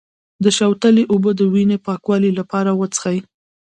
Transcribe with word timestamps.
د 0.43 0.45
شوتلې 0.57 1.03
اوبه 1.11 1.31
د 1.39 1.41
وینې 1.53 1.77
پاکولو 1.85 2.29
لپاره 2.39 2.71
وڅښئ 2.79 3.17